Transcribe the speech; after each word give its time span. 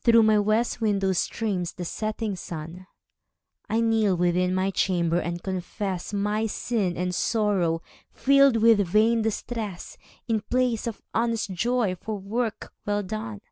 Through 0.00 0.24
my 0.24 0.36
west 0.36 0.80
window 0.80 1.12
streams 1.12 1.74
the 1.74 1.84
setting 1.84 2.34
sun. 2.34 2.88
I 3.68 3.80
kneel 3.80 4.16
within 4.16 4.52
my 4.52 4.72
chamber, 4.72 5.20
and 5.20 5.40
confess 5.44 6.12
My 6.12 6.46
sin 6.46 6.96
and 6.96 7.14
sorrow, 7.14 7.80
filled 8.10 8.56
with 8.56 8.80
vain 8.80 9.22
distress, 9.22 9.96
In 10.26 10.40
place 10.40 10.88
of 10.88 11.00
honest 11.14 11.52
joy 11.52 11.94
for 11.94 12.18
work 12.18 12.72
well 12.84 13.04
done. 13.04 13.42